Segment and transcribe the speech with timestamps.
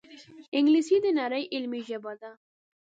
[0.57, 2.31] انګلیسي د نړۍ علمي ژبه ده